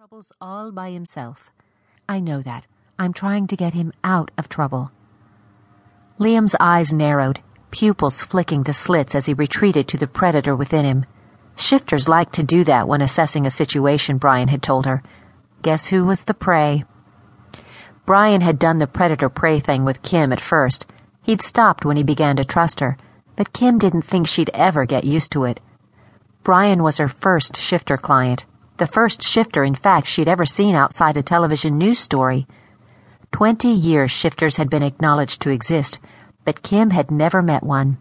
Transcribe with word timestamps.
Troubles 0.00 0.32
all 0.40 0.72
by 0.72 0.92
himself. 0.92 1.50
I 2.08 2.20
know 2.20 2.40
that. 2.40 2.66
I'm 2.98 3.12
trying 3.12 3.46
to 3.48 3.54
get 3.54 3.74
him 3.74 3.92
out 4.02 4.30
of 4.38 4.48
trouble. 4.48 4.92
Liam's 6.18 6.56
eyes 6.58 6.90
narrowed, 6.90 7.40
pupils 7.70 8.22
flicking 8.22 8.64
to 8.64 8.72
slits 8.72 9.14
as 9.14 9.26
he 9.26 9.34
retreated 9.34 9.88
to 9.88 9.98
the 9.98 10.06
predator 10.06 10.56
within 10.56 10.86
him. 10.86 11.04
Shifters 11.54 12.08
like 12.08 12.32
to 12.32 12.42
do 12.42 12.64
that 12.64 12.88
when 12.88 13.02
assessing 13.02 13.44
a 13.44 13.50
situation, 13.50 14.16
Brian 14.16 14.48
had 14.48 14.62
told 14.62 14.86
her. 14.86 15.02
Guess 15.60 15.88
who 15.88 16.06
was 16.06 16.24
the 16.24 16.32
prey? 16.32 16.84
Brian 18.06 18.40
had 18.40 18.58
done 18.58 18.78
the 18.78 18.86
predator 18.86 19.28
prey 19.28 19.60
thing 19.60 19.84
with 19.84 20.00
Kim 20.00 20.32
at 20.32 20.40
first. 20.40 20.86
He'd 21.24 21.42
stopped 21.42 21.84
when 21.84 21.98
he 21.98 22.02
began 22.02 22.36
to 22.36 22.44
trust 22.44 22.80
her, 22.80 22.96
but 23.36 23.52
Kim 23.52 23.78
didn't 23.78 24.06
think 24.06 24.26
she'd 24.26 24.50
ever 24.54 24.86
get 24.86 25.04
used 25.04 25.30
to 25.32 25.44
it. 25.44 25.60
Brian 26.42 26.82
was 26.82 26.96
her 26.96 27.08
first 27.08 27.54
shifter 27.54 27.98
client 27.98 28.46
the 28.80 28.86
first 28.86 29.22
shifter, 29.22 29.62
in 29.62 29.74
fact, 29.74 30.08
she'd 30.08 30.26
ever 30.26 30.46
seen 30.46 30.74
outside 30.74 31.14
a 31.18 31.22
television 31.22 31.76
news 31.76 31.98
story. 31.98 32.46
Twenty 33.30 33.68
years 33.68 34.10
shifters 34.10 34.56
had 34.56 34.70
been 34.70 34.82
acknowledged 34.82 35.42
to 35.42 35.50
exist, 35.50 36.00
but 36.46 36.62
Kim 36.62 36.88
had 36.88 37.10
never 37.10 37.42
met 37.42 37.62
one. 37.62 37.98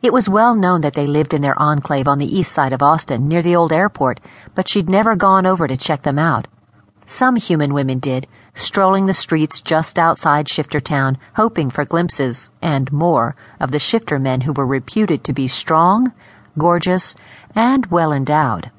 It 0.00 0.12
was 0.12 0.28
well 0.28 0.54
known 0.54 0.82
that 0.82 0.94
they 0.94 1.08
lived 1.08 1.34
in 1.34 1.42
their 1.42 1.60
enclave 1.60 2.06
on 2.06 2.18
the 2.18 2.38
east 2.38 2.52
side 2.52 2.72
of 2.72 2.80
Austin, 2.80 3.26
near 3.26 3.42
the 3.42 3.56
old 3.56 3.72
airport, 3.72 4.20
but 4.54 4.68
she'd 4.68 4.88
never 4.88 5.16
gone 5.16 5.46
over 5.46 5.66
to 5.66 5.76
check 5.76 6.02
them 6.04 6.18
out. 6.18 6.46
Some 7.04 7.34
human 7.34 7.74
women 7.74 7.98
did, 7.98 8.28
strolling 8.54 9.06
the 9.06 9.12
streets 9.12 9.60
just 9.60 9.98
outside 9.98 10.48
Shifter 10.48 10.78
Town, 10.78 11.18
hoping 11.34 11.70
for 11.70 11.84
glimpses, 11.84 12.52
and 12.62 12.92
more, 12.92 13.34
of 13.58 13.72
the 13.72 13.80
shifter 13.80 14.20
men 14.20 14.42
who 14.42 14.52
were 14.52 14.64
reputed 14.64 15.24
to 15.24 15.32
be 15.32 15.48
strong, 15.48 16.12
gorgeous, 16.56 17.16
and 17.56 17.86
well 17.86 18.12
endowed. 18.12 18.70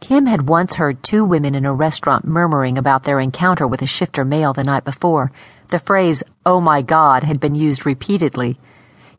Kim 0.00 0.24
had 0.26 0.48
once 0.48 0.74
heard 0.76 1.02
two 1.02 1.24
women 1.24 1.54
in 1.54 1.66
a 1.66 1.74
restaurant 1.74 2.24
murmuring 2.24 2.78
about 2.78 3.04
their 3.04 3.20
encounter 3.20 3.66
with 3.66 3.82
a 3.82 3.86
shifter 3.86 4.24
male 4.24 4.54
the 4.54 4.64
night 4.64 4.82
before. 4.84 5.30
The 5.68 5.78
phrase, 5.78 6.22
oh 6.44 6.60
my 6.60 6.80
god, 6.82 7.22
had 7.22 7.38
been 7.38 7.54
used 7.54 7.84
repeatedly. 7.84 8.58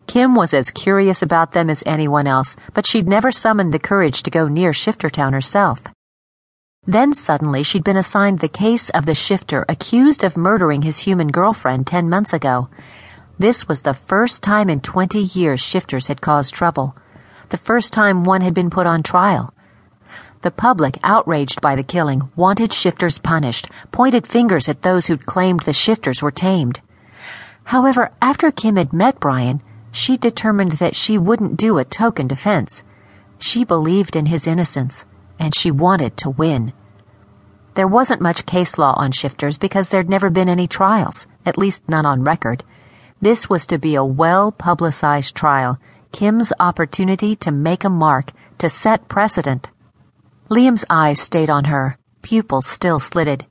Kim 0.07 0.33
was 0.33 0.53
as 0.53 0.71
curious 0.71 1.21
about 1.21 1.51
them 1.51 1.69
as 1.69 1.83
anyone 1.85 2.25
else, 2.25 2.57
but 2.73 2.87
she'd 2.87 3.07
never 3.07 3.31
summoned 3.31 3.71
the 3.71 3.79
courage 3.79 4.23
to 4.23 4.31
go 4.31 4.47
near 4.47 4.71
Shiftertown 4.71 5.33
herself. 5.33 5.79
Then 6.87 7.13
suddenly 7.13 7.61
she'd 7.61 7.83
been 7.83 7.95
assigned 7.95 8.39
the 8.39 8.49
case 8.49 8.89
of 8.89 9.05
the 9.05 9.13
shifter 9.13 9.63
accused 9.69 10.23
of 10.23 10.35
murdering 10.35 10.81
his 10.81 10.97
human 10.97 11.27
girlfriend 11.27 11.85
ten 11.85 12.09
months 12.09 12.33
ago. 12.33 12.69
This 13.37 13.67
was 13.67 13.83
the 13.83 13.93
first 13.93 14.41
time 14.41 14.67
in 14.67 14.81
twenty 14.81 15.21
years 15.21 15.61
shifters 15.61 16.07
had 16.07 16.21
caused 16.21 16.55
trouble. 16.55 16.95
The 17.49 17.57
first 17.57 17.93
time 17.93 18.23
one 18.23 18.41
had 18.41 18.55
been 18.55 18.71
put 18.71 18.87
on 18.87 19.03
trial. 19.03 19.53
The 20.41 20.51
public, 20.51 20.97
outraged 21.03 21.61
by 21.61 21.75
the 21.75 21.83
killing, 21.83 22.29
wanted 22.35 22.73
shifters 22.73 23.19
punished, 23.19 23.69
pointed 23.91 24.25
fingers 24.25 24.67
at 24.67 24.81
those 24.81 25.05
who'd 25.05 25.27
claimed 25.27 25.61
the 25.61 25.73
shifters 25.73 26.21
were 26.21 26.31
tamed. 26.31 26.81
However, 27.65 28.09
after 28.21 28.49
Kim 28.51 28.75
had 28.75 28.91
met 28.91 29.19
Brian, 29.19 29.61
she 29.91 30.17
determined 30.17 30.73
that 30.73 30.95
she 30.95 31.17
wouldn't 31.17 31.57
do 31.57 31.77
a 31.77 31.85
token 31.85 32.27
defense. 32.27 32.83
She 33.37 33.63
believed 33.63 34.15
in 34.15 34.25
his 34.25 34.47
innocence, 34.47 35.05
and 35.37 35.53
she 35.53 35.69
wanted 35.69 36.17
to 36.17 36.29
win. 36.31 36.73
There 37.75 37.87
wasn't 37.87 38.21
much 38.21 38.45
case 38.45 38.77
law 38.77 38.93
on 38.97 39.11
shifters 39.11 39.57
because 39.57 39.89
there'd 39.89 40.09
never 40.09 40.29
been 40.29 40.49
any 40.49 40.67
trials, 40.67 41.27
at 41.45 41.57
least 41.57 41.87
none 41.87 42.05
on 42.05 42.23
record. 42.23 42.63
This 43.21 43.47
was 43.47 43.67
to 43.67 43.77
be 43.77 43.93
a 43.93 44.03
well 44.03 44.51
publicized 44.51 45.35
trial, 45.35 45.77
Kim's 46.11 46.51
opportunity 46.59 47.35
to 47.35 47.51
make 47.51 47.83
a 47.83 47.89
mark, 47.89 48.31
to 48.57 48.69
set 48.69 49.07
precedent. 49.07 49.69
Liam's 50.51 50.83
eyes 50.89 51.21
stayed 51.21 51.49
on 51.49 51.63
her, 51.63 51.97
pupils 52.23 52.67
still 52.67 52.99
slitted. 52.99 53.45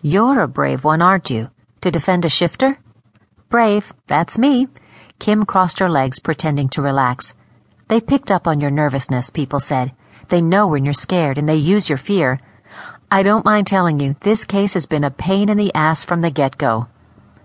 You're 0.00 0.42
a 0.42 0.46
brave 0.46 0.84
one, 0.84 1.02
aren't 1.02 1.28
you? 1.28 1.50
To 1.80 1.90
defend 1.90 2.24
a 2.24 2.28
shifter? 2.28 2.78
Brave, 3.48 3.92
that's 4.06 4.38
me. 4.38 4.68
Kim 5.18 5.44
crossed 5.44 5.80
her 5.80 5.90
legs, 5.90 6.20
pretending 6.20 6.68
to 6.68 6.82
relax. 6.82 7.34
They 7.88 8.00
picked 8.00 8.30
up 8.30 8.46
on 8.46 8.60
your 8.60 8.70
nervousness, 8.70 9.28
people 9.28 9.58
said. 9.58 9.90
They 10.28 10.40
know 10.40 10.68
when 10.68 10.84
you're 10.84 10.94
scared 10.94 11.36
and 11.36 11.48
they 11.48 11.56
use 11.56 11.88
your 11.88 11.98
fear. 11.98 12.38
I 13.10 13.24
don't 13.24 13.44
mind 13.44 13.66
telling 13.66 13.98
you, 13.98 14.14
this 14.20 14.44
case 14.44 14.74
has 14.74 14.86
been 14.86 15.02
a 15.02 15.10
pain 15.10 15.48
in 15.48 15.56
the 15.56 15.74
ass 15.74 16.04
from 16.04 16.20
the 16.20 16.30
get 16.30 16.56
go. 16.58 16.86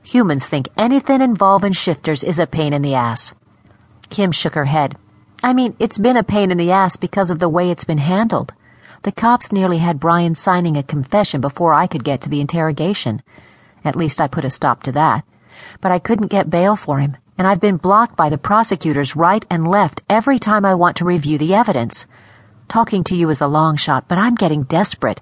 Humans 0.03 0.45
think 0.45 0.69
anything 0.77 1.21
involving 1.21 1.73
shifters 1.73 2.23
is 2.23 2.37
a 2.37 2.45
pain 2.45 2.71
in 2.71 2.83
the 2.83 2.93
ass. 2.93 3.33
Kim 4.11 4.31
shook 4.31 4.53
her 4.53 4.65
head. 4.65 4.95
I 5.41 5.53
mean, 5.53 5.75
it's 5.79 5.97
been 5.97 6.17
a 6.17 6.23
pain 6.23 6.51
in 6.51 6.59
the 6.59 6.69
ass 6.69 6.97
because 6.97 7.31
of 7.31 7.39
the 7.39 7.49
way 7.49 7.71
it's 7.71 7.83
been 7.83 7.97
handled. 7.97 8.53
The 9.03 9.11
cops 9.11 9.51
nearly 9.51 9.79
had 9.79 9.99
Brian 9.99 10.35
signing 10.35 10.77
a 10.77 10.83
confession 10.83 11.41
before 11.41 11.73
I 11.73 11.87
could 11.87 12.03
get 12.03 12.21
to 12.21 12.29
the 12.29 12.39
interrogation. 12.39 13.23
At 13.83 13.95
least 13.95 14.21
I 14.21 14.27
put 14.27 14.45
a 14.45 14.51
stop 14.51 14.83
to 14.83 14.91
that. 14.91 15.25
But 15.81 15.91
I 15.91 15.97
couldn't 15.97 16.27
get 16.27 16.51
bail 16.51 16.75
for 16.75 16.99
him, 16.99 17.17
and 17.35 17.47
I've 17.47 17.59
been 17.59 17.77
blocked 17.77 18.15
by 18.15 18.29
the 18.29 18.37
prosecutors 18.37 19.15
right 19.15 19.43
and 19.49 19.67
left 19.67 20.01
every 20.07 20.37
time 20.37 20.65
I 20.65 20.75
want 20.75 20.97
to 20.97 21.05
review 21.05 21.39
the 21.39 21.55
evidence. 21.55 22.05
Talking 22.67 23.03
to 23.05 23.15
you 23.15 23.31
is 23.31 23.41
a 23.41 23.47
long 23.47 23.75
shot, 23.75 24.07
but 24.07 24.19
I'm 24.19 24.35
getting 24.35 24.63
desperate. 24.63 25.19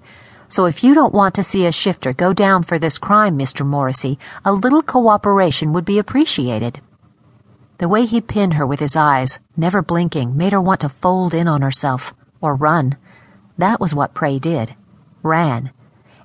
So 0.48 0.66
if 0.66 0.84
you 0.84 0.92
don't 0.92 1.14
want 1.14 1.34
to 1.36 1.42
see 1.42 1.64
a 1.64 1.72
shifter 1.72 2.12
go 2.12 2.34
down 2.34 2.64
for 2.64 2.78
this 2.78 2.98
crime, 2.98 3.38
Mr. 3.38 3.64
Morrissey, 3.64 4.18
a 4.44 4.52
little 4.52 4.82
cooperation 4.82 5.72
would 5.72 5.86
be 5.86 5.98
appreciated. 5.98 6.82
The 7.78 7.88
way 7.88 8.04
he 8.04 8.20
pinned 8.20 8.54
her 8.54 8.66
with 8.66 8.80
his 8.80 8.94
eyes, 8.94 9.38
never 9.56 9.80
blinking, 9.80 10.36
made 10.36 10.52
her 10.52 10.60
want 10.60 10.80
to 10.82 10.90
fold 10.90 11.32
in 11.32 11.48
on 11.48 11.62
herself 11.62 12.12
or 12.42 12.54
run. 12.54 12.98
That 13.60 13.80
was 13.80 13.94
what 13.94 14.14
prey 14.14 14.38
did 14.38 14.74
ran. 15.22 15.70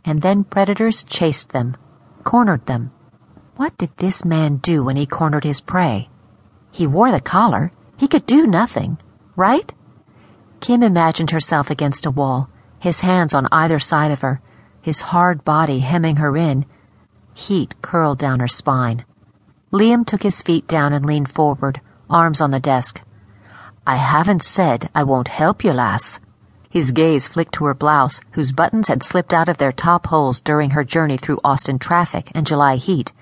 And 0.04 0.22
then 0.22 0.44
predators 0.44 1.04
chased 1.04 1.50
them, 1.50 1.76
cornered 2.24 2.66
them. 2.66 2.92
What 3.56 3.78
did 3.78 3.92
this 3.98 4.24
man 4.24 4.58
do 4.58 4.84
when 4.84 4.96
he 4.96 5.06
cornered 5.06 5.44
his 5.44 5.62
prey? 5.62 6.10
He 6.72 6.88
wore 6.88 7.12
the 7.12 7.22
collar. 7.22 7.72
He 7.98 8.08
could 8.08 8.26
do 8.26 8.46
nothing, 8.46 8.98
right? 9.36 9.74
Kim 10.60 10.84
imagined 10.84 11.32
herself 11.32 11.70
against 11.70 12.06
a 12.06 12.12
wall, 12.12 12.50
his 12.80 13.02
hands 13.02 13.34
on 13.34 13.48
either 13.52 13.80
side 13.80 14.12
of 14.12 14.22
her, 14.22 14.42
his 14.82 15.00
hard 15.12 15.44
body 15.44 15.80
hemming 15.80 16.18
her 16.18 16.36
in. 16.38 16.66
Heat 17.34 17.82
curled 17.82 18.20
down 18.20 18.40
her 18.40 18.48
spine. 18.48 19.06
Liam 19.72 20.06
took 20.06 20.24
his 20.24 20.42
feet 20.42 20.68
down 20.68 20.94
and 20.94 21.06
leaned 21.06 21.32
forward, 21.32 21.82
arms 22.10 22.42
on 22.42 22.52
the 22.52 22.60
desk. 22.60 23.02
I 23.88 23.96
haven't 23.98 24.44
said 24.44 24.90
I 24.94 25.04
won't 25.04 25.28
help 25.28 25.64
you, 25.64 25.74
lass. 25.74 26.20
His 26.76 26.92
gaze 26.92 27.30
flicked 27.30 27.54
to 27.54 27.64
her 27.68 27.74
blouse, 27.74 28.20
whose 28.32 28.52
buttons 28.52 28.90
had 28.90 29.02
slipped 29.02 29.34
out 29.34 29.48
of 29.48 29.56
their 29.56 29.72
top 29.72 30.08
holes 30.08 30.42
during 30.42 30.72
her 30.72 30.84
journey 30.84 31.16
through 31.16 31.40
Austin 31.42 31.80
traffic 31.80 32.30
and 32.36 32.46
July 32.46 32.76
heat. 32.76 33.14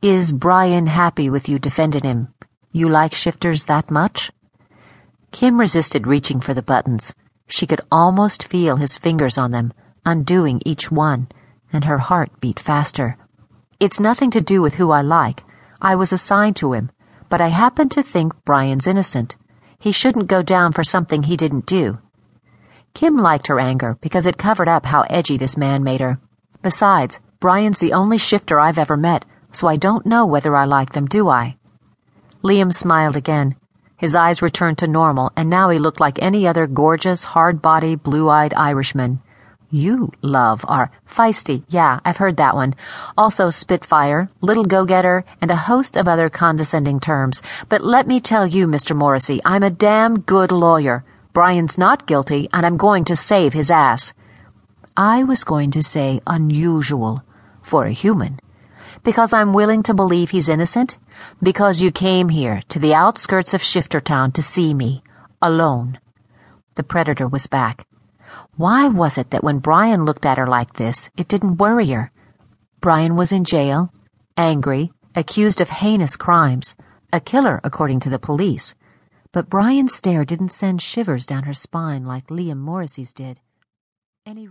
Is 0.00 0.30
Brian 0.30 0.86
happy 0.86 1.28
with 1.28 1.48
you 1.48 1.58
defending 1.58 2.04
him? 2.04 2.28
You 2.70 2.88
like 2.88 3.14
shifters 3.14 3.64
that 3.64 3.90
much? 3.90 4.30
Kim 5.32 5.58
resisted 5.58 6.06
reaching 6.06 6.38
for 6.38 6.54
the 6.54 6.62
buttons. 6.62 7.16
She 7.48 7.66
could 7.66 7.80
almost 7.90 8.46
feel 8.46 8.76
his 8.76 8.96
fingers 8.96 9.36
on 9.36 9.50
them, 9.50 9.72
undoing 10.06 10.62
each 10.64 10.88
one, 10.88 11.26
and 11.72 11.84
her 11.84 11.98
heart 11.98 12.30
beat 12.40 12.60
faster. 12.60 13.16
It's 13.80 13.98
nothing 13.98 14.30
to 14.30 14.40
do 14.40 14.62
with 14.62 14.74
who 14.74 14.92
I 14.92 15.02
like. 15.02 15.42
I 15.82 15.96
was 15.96 16.12
assigned 16.12 16.54
to 16.58 16.74
him, 16.74 16.92
but 17.28 17.40
I 17.40 17.48
happen 17.48 17.88
to 17.88 18.04
think 18.04 18.34
Brian's 18.44 18.86
innocent. 18.86 19.34
He 19.80 19.90
shouldn't 19.90 20.28
go 20.28 20.42
down 20.44 20.72
for 20.72 20.84
something 20.84 21.24
he 21.24 21.36
didn't 21.36 21.66
do. 21.66 21.98
Kim 22.94 23.16
liked 23.16 23.46
her 23.46 23.60
anger 23.60 23.96
because 24.00 24.26
it 24.26 24.38
covered 24.38 24.68
up 24.68 24.86
how 24.86 25.02
edgy 25.02 25.36
this 25.36 25.56
man 25.56 25.82
made 25.82 26.00
her. 26.00 26.18
Besides, 26.62 27.20
Brian's 27.40 27.78
the 27.78 27.92
only 27.92 28.18
shifter 28.18 28.58
I've 28.58 28.78
ever 28.78 28.96
met, 28.96 29.24
so 29.52 29.68
I 29.68 29.76
don't 29.76 30.06
know 30.06 30.26
whether 30.26 30.56
I 30.56 30.64
like 30.64 30.92
them, 30.92 31.06
do 31.06 31.28
I? 31.28 31.56
Liam 32.42 32.72
smiled 32.72 33.16
again. 33.16 33.56
His 33.96 34.14
eyes 34.14 34.42
returned 34.42 34.78
to 34.78 34.86
normal, 34.86 35.32
and 35.36 35.50
now 35.50 35.70
he 35.70 35.78
looked 35.78 36.00
like 36.00 36.22
any 36.22 36.46
other 36.46 36.66
gorgeous, 36.66 37.24
hard 37.24 37.60
bodied, 37.60 38.02
blue 38.02 38.28
eyed 38.28 38.54
Irishman. 38.54 39.20
You, 39.70 40.12
love, 40.22 40.64
are 40.66 40.90
feisty. 41.06 41.62
Yeah, 41.68 42.00
I've 42.04 42.16
heard 42.16 42.38
that 42.38 42.54
one. 42.54 42.74
Also 43.18 43.50
Spitfire, 43.50 44.30
little 44.40 44.64
go 44.64 44.86
getter, 44.86 45.24
and 45.42 45.50
a 45.50 45.56
host 45.56 45.96
of 45.96 46.08
other 46.08 46.30
condescending 46.30 47.00
terms. 47.00 47.42
But 47.68 47.82
let 47.84 48.06
me 48.06 48.20
tell 48.20 48.46
you, 48.46 48.66
Mr. 48.66 48.96
Morrissey, 48.96 49.42
I'm 49.44 49.62
a 49.62 49.68
damn 49.70 50.20
good 50.20 50.52
lawyer. 50.52 51.04
Brian's 51.38 51.78
not 51.78 52.04
guilty, 52.04 52.48
and 52.52 52.66
I'm 52.66 52.76
going 52.76 53.04
to 53.04 53.14
save 53.14 53.52
his 53.52 53.70
ass. 53.70 54.12
I 54.96 55.22
was 55.22 55.44
going 55.44 55.70
to 55.70 55.84
say 55.84 56.20
unusual 56.26 57.22
for 57.62 57.86
a 57.86 57.92
human. 57.92 58.40
Because 59.04 59.32
I'm 59.32 59.52
willing 59.52 59.84
to 59.84 59.94
believe 59.94 60.30
he's 60.30 60.48
innocent? 60.48 60.98
Because 61.40 61.80
you 61.80 61.92
came 61.92 62.28
here 62.30 62.62
to 62.70 62.80
the 62.80 62.92
outskirts 62.92 63.54
of 63.54 63.62
Shiftertown 63.62 64.34
to 64.34 64.42
see 64.42 64.74
me, 64.74 65.04
alone. 65.40 66.00
The 66.74 66.82
predator 66.82 67.28
was 67.28 67.46
back. 67.46 67.86
Why 68.56 68.88
was 68.88 69.16
it 69.16 69.30
that 69.30 69.44
when 69.44 69.60
Brian 69.60 70.04
looked 70.04 70.26
at 70.26 70.38
her 70.38 70.46
like 70.48 70.72
this, 70.72 71.08
it 71.16 71.28
didn't 71.28 71.58
worry 71.58 71.86
her? 71.90 72.10
Brian 72.80 73.14
was 73.14 73.30
in 73.30 73.44
jail, 73.44 73.92
angry, 74.36 74.90
accused 75.14 75.60
of 75.60 75.68
heinous 75.68 76.16
crimes, 76.16 76.74
a 77.12 77.20
killer 77.20 77.60
according 77.62 78.00
to 78.00 78.10
the 78.10 78.18
police. 78.18 78.74
But 79.30 79.50
Brian's 79.50 79.94
stare 79.94 80.24
didn't 80.24 80.52
send 80.52 80.80
shivers 80.80 81.26
down 81.26 81.42
her 81.42 81.52
spine 81.52 82.04
like 82.06 82.28
Liam 82.28 82.56
Morrissey's 82.58 83.12
did. 83.12 83.40
Any? 84.24 84.48